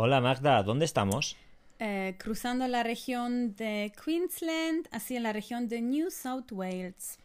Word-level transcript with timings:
Hola 0.00 0.20
Magda, 0.20 0.62
¿dónde 0.62 0.84
estamos? 0.84 1.36
Eh, 1.80 2.14
cruzando 2.20 2.68
la 2.68 2.84
región 2.84 3.56
de 3.56 3.92
Queensland 4.04 4.86
hacia 4.92 5.18
la 5.18 5.32
región 5.32 5.66
de 5.66 5.82
New 5.82 6.12
South 6.12 6.52
Wales. 6.52 7.18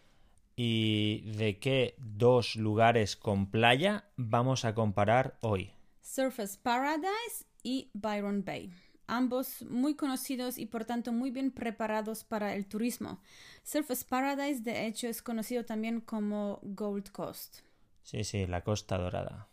¿Y 0.56 1.22
de 1.38 1.60
qué 1.60 1.94
dos 2.00 2.56
lugares 2.56 3.16
con 3.16 3.52
playa 3.52 4.06
vamos 4.18 4.66
a 4.66 4.74
comparar 4.74 5.38
hoy? 5.42 5.70
Surface 6.02 6.58
Paradise 6.64 7.46
y 7.62 7.92
Byron 7.94 8.44
Bay. 8.44 8.74
Ambos 9.06 9.62
muy 9.70 9.94
conocidos 9.94 10.58
y 10.58 10.66
por 10.66 10.84
tanto 10.84 11.12
muy 11.12 11.30
bien 11.30 11.52
preparados 11.52 12.24
para 12.24 12.56
el 12.56 12.66
turismo. 12.66 13.20
Surface 13.62 14.04
Paradise 14.04 14.64
de 14.64 14.88
hecho 14.88 15.08
es 15.08 15.22
conocido 15.22 15.64
también 15.64 16.02
como 16.02 16.58
Gold 16.64 17.12
Coast. 17.12 17.60
Sí, 18.02 18.24
sí, 18.24 18.48
la 18.48 18.64
Costa 18.64 18.98
Dorada. 18.98 19.48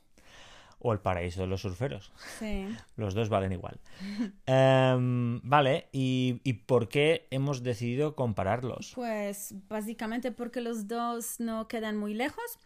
O 0.83 0.93
el 0.93 0.99
paraíso 0.99 1.43
de 1.43 1.47
los 1.47 1.61
surferos. 1.61 2.11
Sí. 2.39 2.67
Los 2.97 3.15
dos 3.15 3.29
valen 3.29 3.53
igual. 3.53 3.79
Em, 4.47 5.41
vale, 5.43 5.89
¿y, 5.93 6.41
¿y 6.43 6.55
por 6.55 6.89
qué 6.89 7.29
hemos 7.31 7.63
decidido 7.63 8.17
compararlos? 8.17 8.93
Pues 8.95 9.55
básicamente 9.69 10.33
porque 10.33 10.61
los 10.61 10.89
dos 10.89 11.39
no 11.39 11.69
quedan 11.69 11.97
muy 11.97 12.15
lejos, 12.15 12.59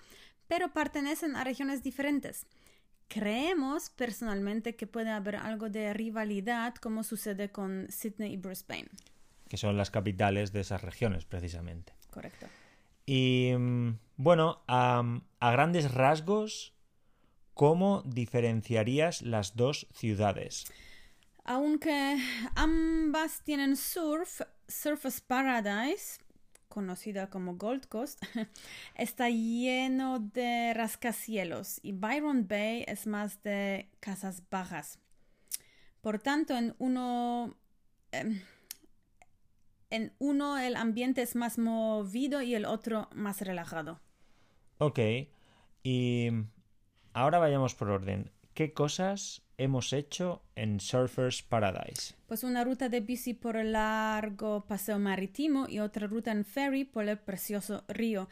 pero 0.46 0.72
pertenecen 0.72 1.34
a 1.34 1.44
regiones 1.44 1.82
diferentes. 1.82 2.46
Creemos 3.08 3.90
personalmente 3.90 4.76
que 4.76 4.86
puede 4.86 5.10
haber 5.10 5.36
algo 5.36 5.68
de 5.68 5.92
rivalidad 5.92 6.74
como 6.76 7.02
sucede 7.02 7.50
con 7.50 7.86
Sydney 7.90 8.34
y 8.34 8.36
Brisbane. 8.36 8.88
Que 9.48 9.56
son 9.56 9.76
las 9.76 9.90
capitales 9.90 10.52
de 10.52 10.60
esas 10.60 10.82
regiones, 10.82 11.24
precisamente. 11.24 11.92
Correcto. 12.10 12.46
Y 13.06 13.52
mm, 13.56 13.98
bueno, 14.16 14.62
a 14.66 15.02
grandes 15.40 15.92
rasgos, 15.92 16.73
¿cómo 17.54 18.02
diferenciarías 18.04 19.22
las 19.22 19.56
dos 19.56 19.86
ciudades? 19.94 20.64
Aunque 21.44 22.18
ambas 22.54 23.42
tienen 23.42 23.76
surf, 23.76 24.40
Surface 24.66 25.20
Paradise, 25.26 26.18
conocida 26.68 27.30
como 27.30 27.56
Gold 27.56 27.86
Coast, 27.86 28.22
está 28.96 29.28
lleno 29.30 30.18
de 30.18 30.72
rascacielos 30.74 31.78
y 31.82 31.92
Byron 31.92 32.48
Bay 32.48 32.84
es 32.88 33.06
más 33.06 33.42
de 33.42 33.88
casas 34.00 34.42
bajas. 34.50 34.98
Por 36.00 36.18
tanto, 36.18 36.56
en 36.56 36.74
uno, 36.78 37.56
em, 38.12 38.40
en 39.90 40.12
uno 40.18 40.58
el 40.58 40.76
ambiente 40.76 41.22
es 41.22 41.36
más 41.36 41.58
movido 41.58 42.42
y 42.42 42.54
el 42.54 42.64
otro 42.64 43.08
más 43.14 43.40
relajado. 43.40 44.00
Ok, 44.78 44.98
y 45.82 46.30
ahora 47.14 47.38
vayamos 47.38 47.74
por 47.74 47.88
orden. 47.88 48.30
¿Qué 48.52 48.72
cosas 48.72 49.42
hemos 49.56 49.92
hecho 49.92 50.42
en 50.54 50.78
Surfers 50.78 51.42
Paradise? 51.42 52.14
Pues 52.26 52.44
una 52.44 52.62
ruta 52.62 52.88
de 52.88 53.00
bici 53.00 53.34
por 53.34 53.56
el 53.56 53.72
largo 53.72 54.64
paseo 54.66 54.98
marítimo 54.98 55.66
y 55.68 55.80
otra 55.80 56.06
ruta 56.06 56.30
en 56.30 56.44
ferry 56.44 56.84
por 56.84 57.08
el 57.08 57.18
precioso 57.18 57.82
río. 57.88 58.28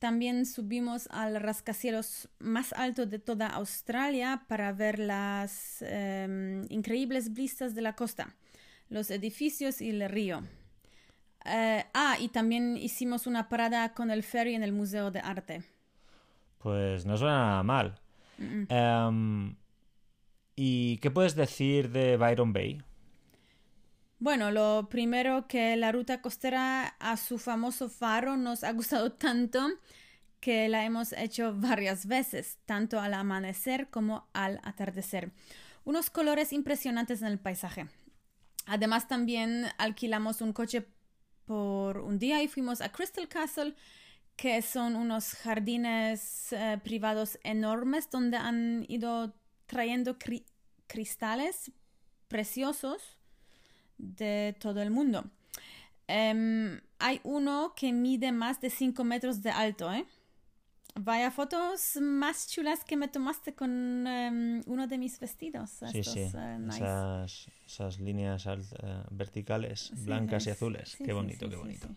También 0.00 0.46
subimos 0.46 1.08
al 1.10 1.40
rascacielos 1.40 2.28
más 2.38 2.72
alto 2.72 3.04
de 3.04 3.18
toda 3.18 3.48
Australia 3.48 4.44
para 4.48 4.72
ver 4.72 4.98
las 4.98 5.82
em, 5.82 6.64
increíbles 6.70 7.34
vistas 7.34 7.74
de 7.74 7.82
la 7.82 7.94
costa, 7.94 8.34
los 8.88 9.10
edificios 9.10 9.82
y 9.82 9.90
el 9.90 10.08
río. 10.08 10.42
Eh, 11.44 11.84
ah, 11.92 12.16
y 12.18 12.28
también 12.28 12.76
hicimos 12.76 13.26
una 13.26 13.48
parada 13.48 13.92
con 13.92 14.10
el 14.10 14.22
ferry 14.22 14.54
en 14.54 14.62
el 14.62 14.72
Museo 14.72 15.10
de 15.10 15.20
Arte. 15.20 15.62
Pues 16.58 17.06
no 17.06 17.16
suena 17.16 17.38
nada 17.38 17.62
mal. 17.62 18.00
Mm, 18.40 18.44
mm. 18.44 18.66
Em, 18.68 19.56
¿Y 20.56 20.98
qué 20.98 21.10
puedes 21.10 21.34
decir 21.36 21.90
de 21.90 22.16
Byron 22.16 22.52
Bay? 22.52 22.82
Bueno, 24.18 24.50
lo 24.50 24.88
primero 24.90 25.46
que 25.48 25.76
la 25.76 25.92
ruta 25.92 26.20
costera 26.20 26.88
a 26.98 27.16
su 27.16 27.38
famoso 27.38 27.88
faro 27.88 28.36
nos 28.36 28.64
ha 28.64 28.72
gustado 28.72 29.12
tanto 29.26 29.66
que 30.40 30.68
la 30.68 30.84
hemos 30.84 31.12
hecho 31.12 31.54
varias 31.54 32.06
veces, 32.06 32.58
tanto 32.66 33.00
al 33.00 33.14
amanecer 33.14 33.88
como 33.88 34.28
al 34.32 34.60
atardecer. 34.62 35.32
Unos 35.84 36.10
colores 36.10 36.52
impresionantes 36.52 37.22
en 37.22 37.28
el 37.28 37.38
paisaje. 37.38 37.86
Además, 38.66 39.08
también 39.08 39.66
alquilamos 39.78 40.40
un 40.40 40.52
coche 40.52 40.86
por 41.46 41.98
un 41.98 42.18
día 42.18 42.42
y 42.42 42.48
fuimos 42.48 42.80
a 42.80 42.92
Crystal 42.92 43.28
Castle, 43.28 43.74
que 44.40 44.62
son 44.62 44.96
unos 44.96 45.34
jardines 45.34 46.52
eh, 46.52 46.78
privados 46.82 47.38
enormes 47.44 48.08
donde 48.10 48.38
han 48.38 48.86
ido 48.88 49.34
trayendo 49.66 50.18
cri- 50.18 50.46
cristales 50.86 51.70
preciosos 52.28 53.18
de 53.98 54.56
todo 54.58 54.80
el 54.80 54.90
mundo. 54.90 55.24
Em, 56.08 56.80
hay 56.98 57.20
uno 57.22 57.74
que 57.76 57.92
mide 57.92 58.32
más 58.32 58.60
de 58.62 58.70
5 58.70 59.04
metros 59.04 59.42
de 59.42 59.50
alto, 59.50 59.92
¿eh? 59.92 60.06
Vaya 60.94 61.30
fotos 61.30 61.98
más 62.00 62.48
chulas 62.48 62.82
que 62.84 62.96
me 62.96 63.08
tomaste 63.08 63.54
con 63.54 64.06
em, 64.06 64.62
uno 64.66 64.86
de 64.86 64.96
mis 64.98 65.20
vestidos. 65.20 65.70
Sí, 65.92 65.98
estos, 65.98 66.14
sí. 66.14 66.20
eh, 66.34 66.56
nice. 66.58 66.76
Esas, 66.78 67.48
esas 67.66 68.00
líneas 68.00 68.46
alt- 68.46 68.74
eh, 68.82 69.04
verticales, 69.10 69.92
Sí, 69.94 70.04
blancas 70.06 70.46
y 70.46 70.50
es- 70.50 70.56
azules. 70.56 70.96
qué 70.96 71.12
bonito, 71.12 71.48
qué 71.50 71.56
bonito. 71.56 71.88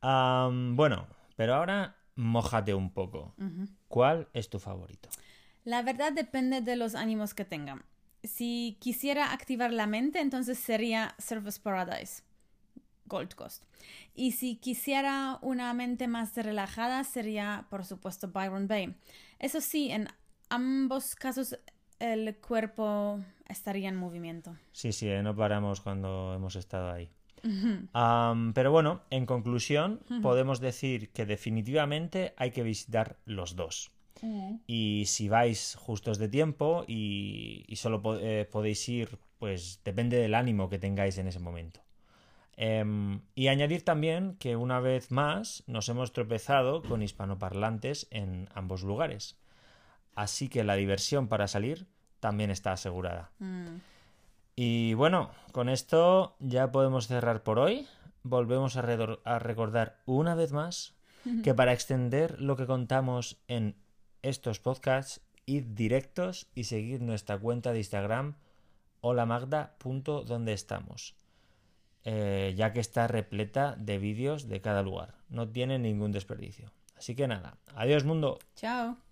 Am, 0.00 0.74
bueno, 0.74 1.06
pero 1.36 1.54
ahora 1.54 1.96
mójate 2.16 2.74
un 2.74 2.90
poco. 2.90 3.34
¿Cuál 3.88 4.28
es 4.32 4.50
tu 4.50 4.58
favorito? 4.58 5.08
La 5.64 5.82
verdad 5.82 6.12
depende 6.12 6.60
de 6.60 6.76
los 6.76 6.94
ánimos 6.94 7.34
que 7.34 7.44
tenga. 7.44 7.84
Si 8.24 8.76
quisiera 8.80 9.32
activar 9.32 9.72
la 9.72 9.86
mente, 9.86 10.20
entonces 10.20 10.58
sería 10.58 11.14
Surface 11.18 11.60
Paradise, 11.60 12.22
Gold 13.04 13.34
Coast. 13.34 13.64
Y 14.14 14.32
si 14.32 14.56
quisiera 14.56 15.38
una 15.42 15.72
mente 15.74 16.08
más 16.08 16.34
relajada, 16.36 17.04
sería, 17.04 17.66
por 17.70 17.84
supuesto, 17.84 18.28
Byron 18.28 18.66
Bay. 18.66 18.96
Eso 19.38 19.60
sí, 19.60 19.90
en 19.90 20.08
ambos 20.48 21.14
casos 21.14 21.56
el 21.98 22.36
cuerpo 22.36 23.20
estaría 23.48 23.88
en 23.88 23.96
movimiento. 23.96 24.56
Sí, 24.72 24.92
sí, 24.92 25.08
eh, 25.08 25.22
no 25.22 25.34
paramos 25.34 25.80
cuando 25.80 26.34
hemos 26.34 26.56
estado 26.56 26.90
ahí. 26.90 27.10
Pero 28.54 28.72
bueno, 28.72 29.02
en 29.10 29.26
conclusión, 29.26 30.00
podemos 30.22 30.60
decir 30.60 31.10
que 31.10 31.26
definitivamente 31.26 32.34
hay 32.36 32.50
que 32.50 32.62
visitar 32.62 33.16
los 33.24 33.56
dos. 33.56 33.90
Y 34.66 35.04
si 35.06 35.28
vais 35.28 35.76
justos 35.78 36.18
de 36.18 36.28
tiempo 36.28 36.84
y, 36.88 37.64
y 37.68 37.76
solo 37.76 38.00
po- 38.02 38.16
eh, 38.18 38.48
podéis 38.50 38.88
ir, 38.88 39.18
pues 39.38 39.80
depende 39.84 40.16
del 40.16 40.34
ánimo 40.34 40.68
que 40.70 40.78
tengáis 40.78 41.18
en 41.18 41.26
ese 41.28 41.38
momento. 41.38 41.80
Em, 42.56 43.20
y 43.34 43.48
añadir 43.48 43.84
también 43.84 44.36
que 44.38 44.56
una 44.56 44.80
vez 44.80 45.10
más 45.10 45.62
nos 45.66 45.90
hemos 45.90 46.12
tropezado 46.12 46.82
con 46.82 47.02
hispanoparlantes 47.02 48.06
en 48.10 48.48
ambos 48.54 48.82
lugares. 48.82 49.36
Así 50.14 50.48
que 50.48 50.64
la 50.64 50.74
diversión 50.76 51.28
para 51.28 51.48
salir 51.48 51.86
también 52.20 52.50
está 52.50 52.72
asegurada. 52.72 53.30
Mm. 53.38 53.66
Y 54.56 54.94
bueno, 54.94 55.30
con 55.52 55.68
esto 55.68 56.34
ya 56.40 56.72
podemos 56.72 57.06
cerrar 57.06 57.42
por 57.42 57.58
hoy. 57.58 57.86
Volvemos 58.22 58.76
a, 58.76 59.38
recordar 59.38 60.00
una 60.06 60.34
vez 60.34 60.52
más 60.52 60.94
que 61.44 61.54
para 61.54 61.72
extender 61.72 62.40
lo 62.40 62.56
que 62.56 62.66
contamos 62.66 63.38
en 63.48 63.76
estos 64.22 64.58
podcasts, 64.58 65.20
id 65.44 65.64
directos 65.64 66.48
y 66.54 66.64
seguir 66.64 67.02
nuestra 67.02 67.38
cuenta 67.38 67.72
de 67.72 67.78
Instagram 67.78 68.36
holamagda.donde 69.00 70.52
estamos, 70.52 71.14
eh, 72.04 72.54
ya 72.56 72.72
que 72.72 72.80
está 72.80 73.06
repleta 73.06 73.76
de 73.76 73.98
vídeos 73.98 74.48
de 74.48 74.60
cada 74.60 74.82
lugar. 74.82 75.14
No 75.28 75.48
tiene 75.48 75.78
ningún 75.78 76.12
desperdicio. 76.12 76.72
Así 76.96 77.14
que 77.14 77.28
nada, 77.28 77.58
adiós 77.74 78.04
mundo. 78.04 78.38
Chao. 78.56 79.05